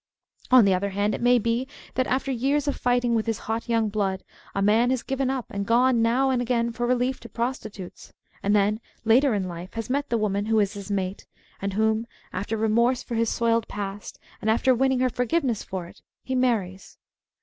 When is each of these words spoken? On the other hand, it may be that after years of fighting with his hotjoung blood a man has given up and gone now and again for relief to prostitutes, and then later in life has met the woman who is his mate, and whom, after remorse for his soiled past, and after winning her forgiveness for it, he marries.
On 0.49 0.65
the 0.65 0.73
other 0.73 0.89
hand, 0.89 1.13
it 1.13 1.21
may 1.21 1.37
be 1.37 1.67
that 1.93 2.07
after 2.07 2.31
years 2.31 2.67
of 2.67 2.75
fighting 2.75 3.13
with 3.13 3.27
his 3.27 3.41
hotjoung 3.41 3.91
blood 3.91 4.23
a 4.55 4.59
man 4.59 4.89
has 4.89 5.03
given 5.03 5.29
up 5.29 5.45
and 5.51 5.63
gone 5.63 6.01
now 6.01 6.31
and 6.31 6.41
again 6.41 6.71
for 6.71 6.87
relief 6.87 7.19
to 7.19 7.29
prostitutes, 7.29 8.11
and 8.41 8.55
then 8.55 8.79
later 9.05 9.35
in 9.35 9.47
life 9.47 9.75
has 9.75 9.91
met 9.91 10.09
the 10.09 10.17
woman 10.17 10.47
who 10.47 10.59
is 10.59 10.73
his 10.73 10.89
mate, 10.89 11.27
and 11.61 11.73
whom, 11.73 12.07
after 12.33 12.57
remorse 12.57 13.03
for 13.03 13.13
his 13.13 13.29
soiled 13.29 13.67
past, 13.67 14.17
and 14.41 14.49
after 14.49 14.73
winning 14.73 15.01
her 15.01 15.09
forgiveness 15.11 15.61
for 15.63 15.85
it, 15.85 16.01
he 16.23 16.33
marries. 16.33 16.97